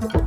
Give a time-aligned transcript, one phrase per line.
[0.00, 0.21] Uh-huh.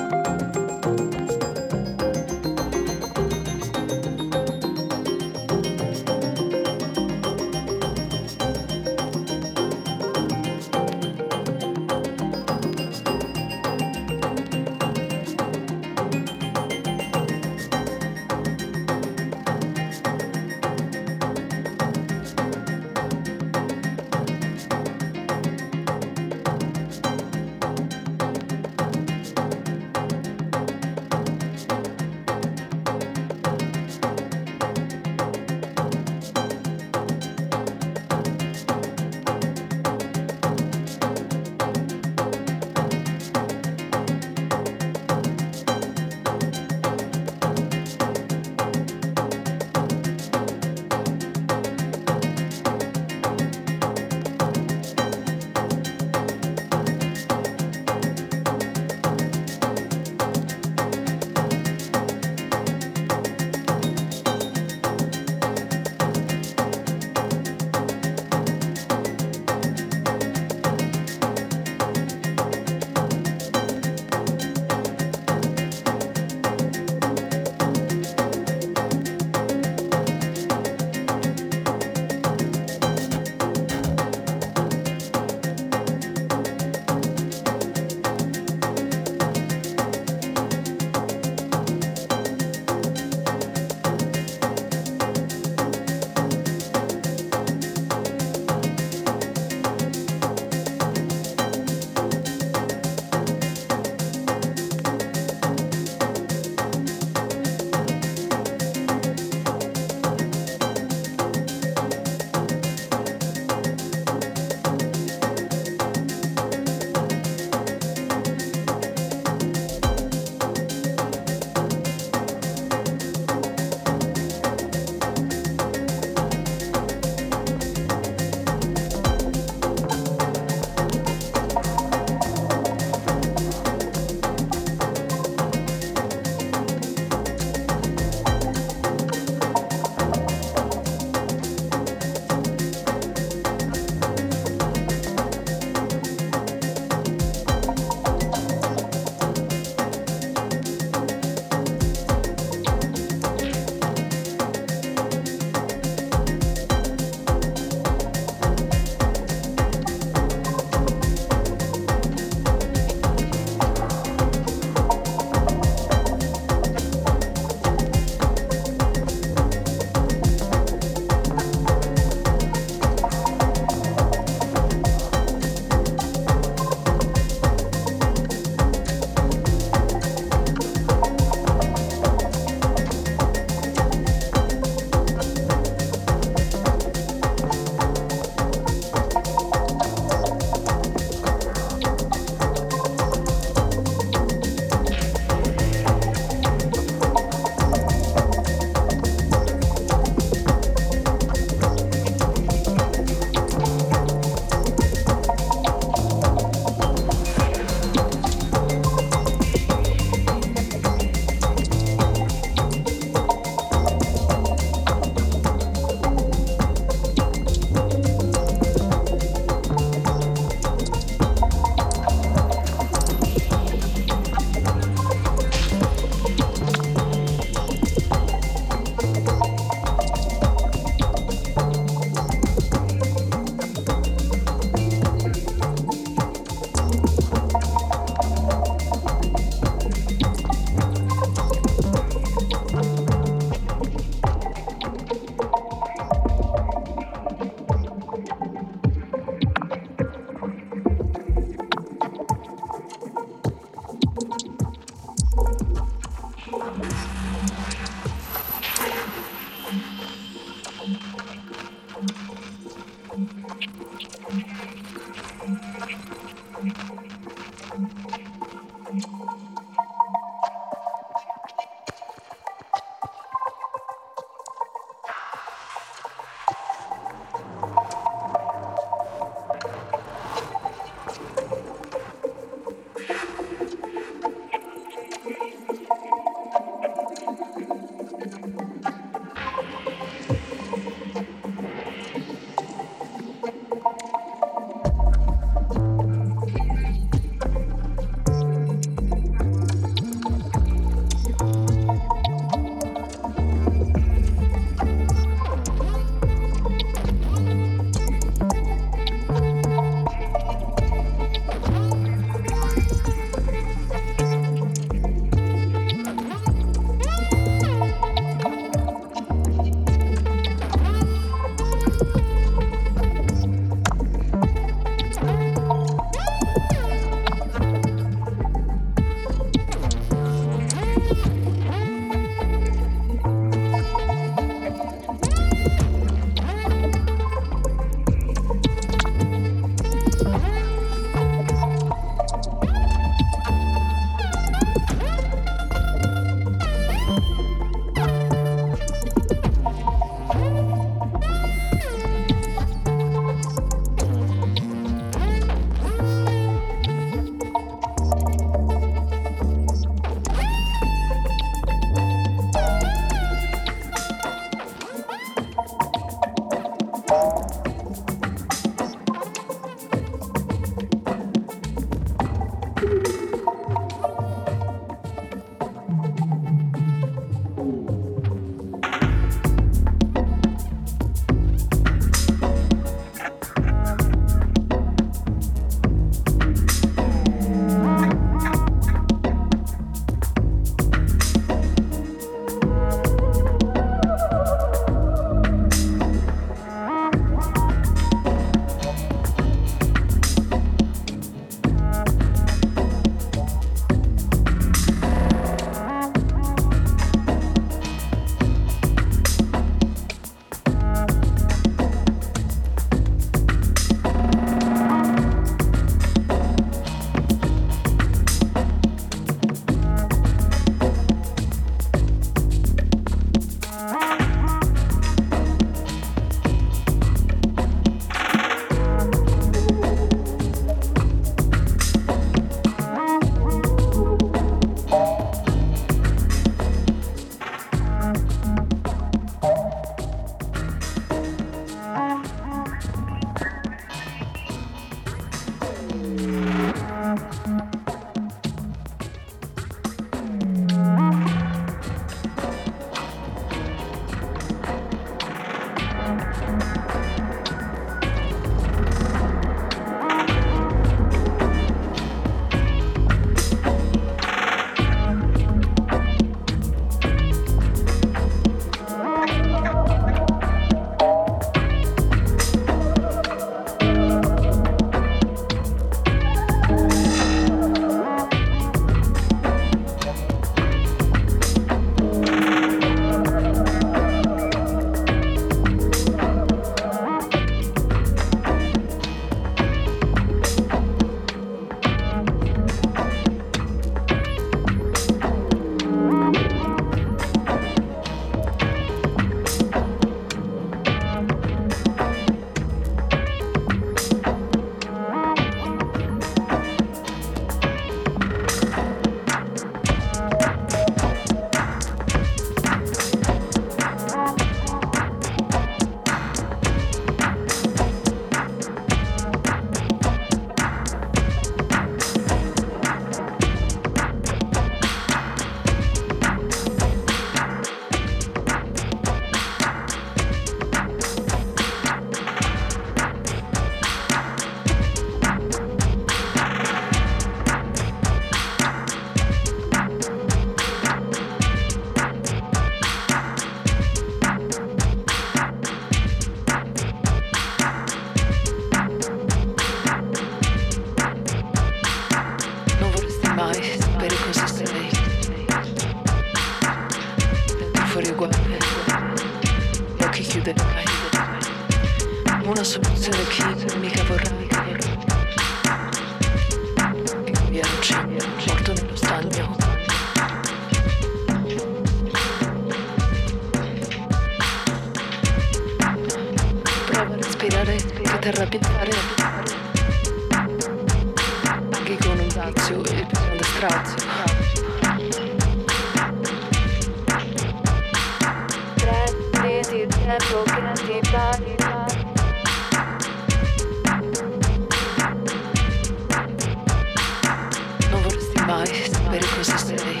[598.52, 598.68] mai
[599.08, 600.00] per cosa sei.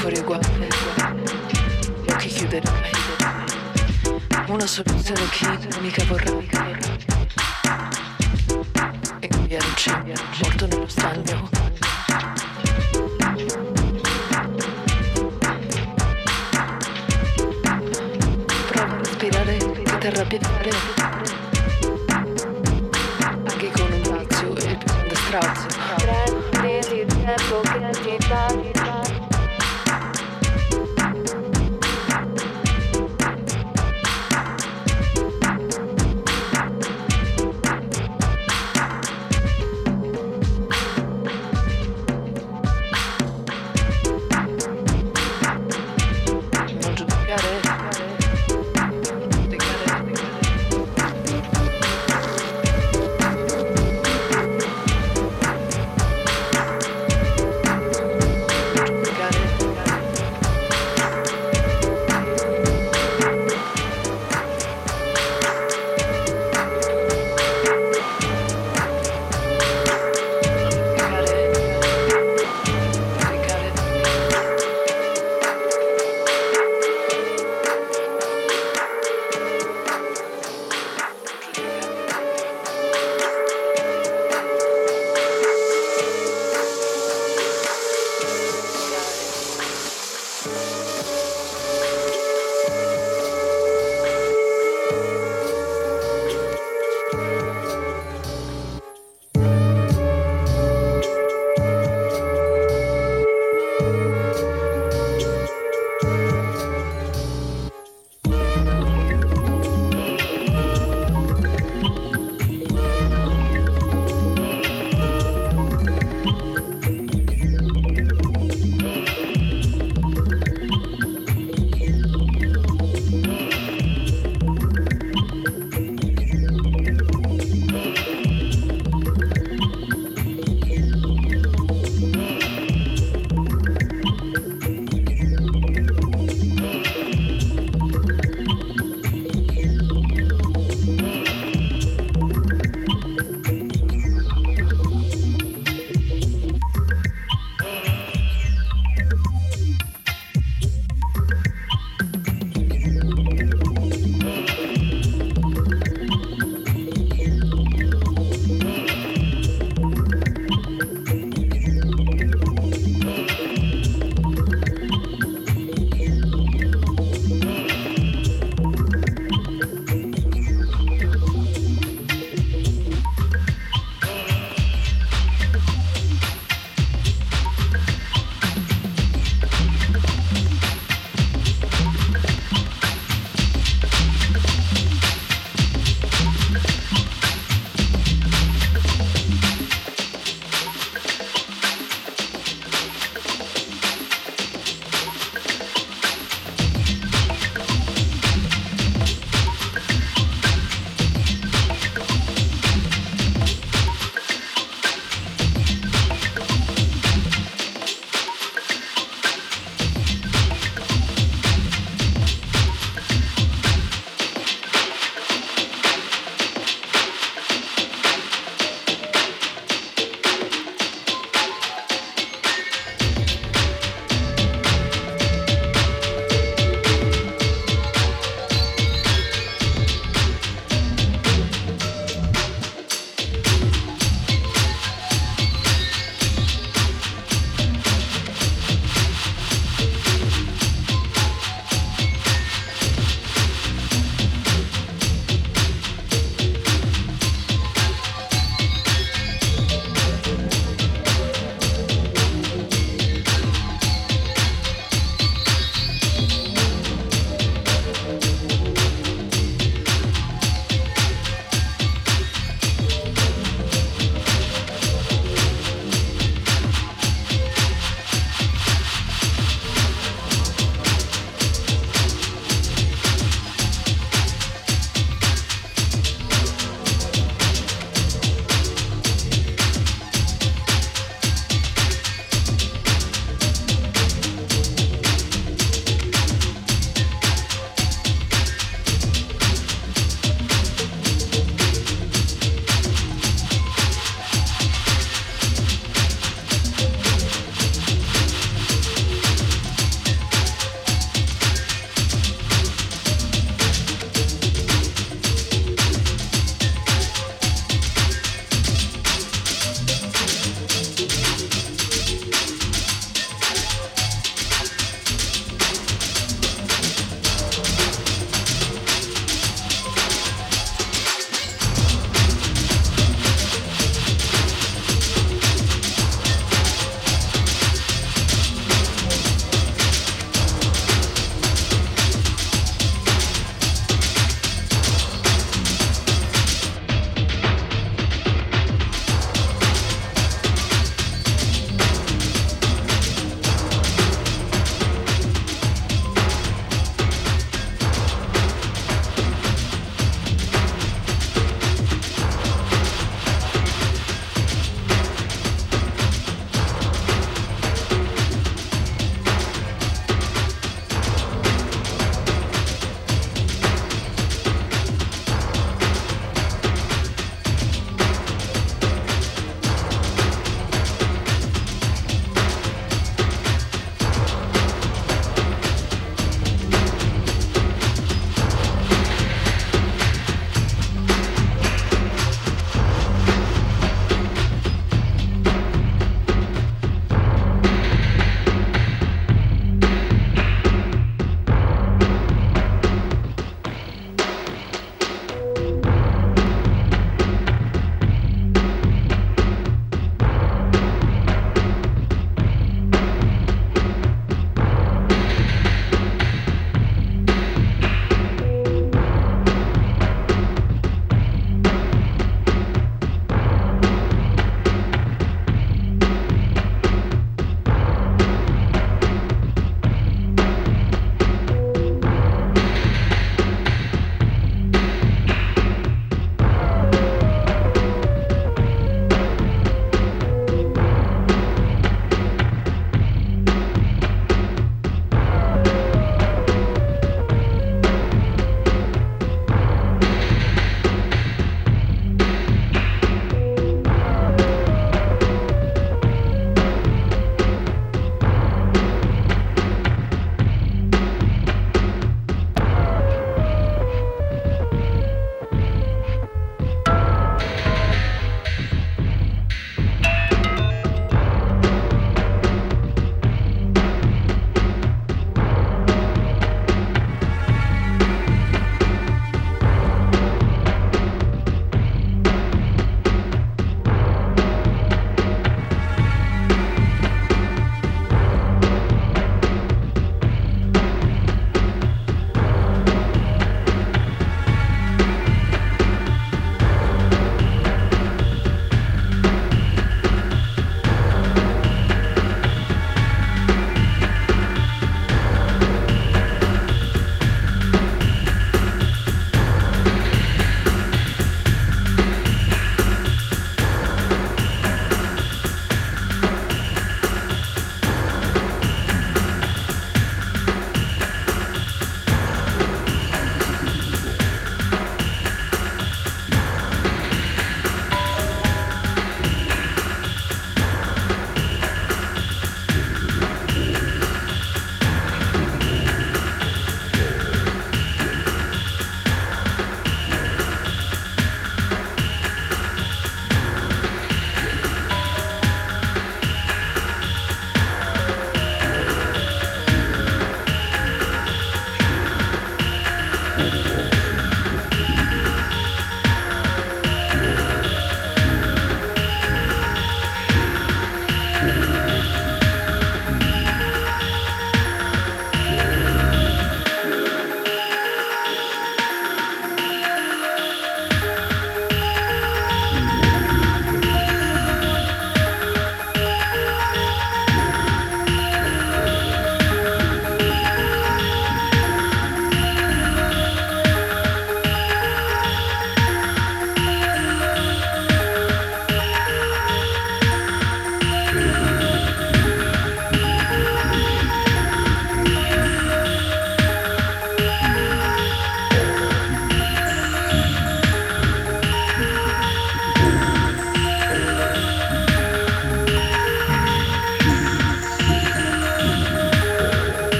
[0.00, 0.68] Fuori uguale,
[2.02, 2.90] gli occhi chiuderai.
[4.48, 5.46] Una soluzione chi
[5.80, 6.30] mica vorrà.
[9.20, 10.02] E un viaggio,
[10.42, 11.48] morto nello stagno.
[18.66, 21.43] Prova a respirare, ti arrabbiare.
[25.34, 25.66] Krautzi.